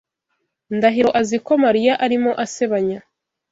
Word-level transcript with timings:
Ndahiro 0.75 1.09
azi 1.19 1.37
ko 1.45 1.53
Mariya 1.65 1.93
arimo 2.05 2.31
asebanya. 2.43 2.99